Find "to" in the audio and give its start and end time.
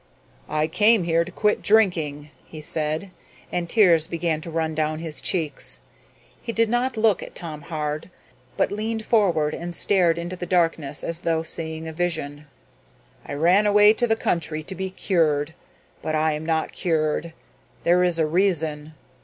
1.23-1.31, 4.41-4.49, 13.93-14.07, 14.63-14.73